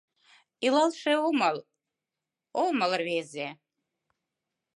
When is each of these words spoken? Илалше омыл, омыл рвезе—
Илалше 0.65 1.13
омыл, 1.29 1.57
омыл 2.65 2.91
рвезе— 3.01 3.47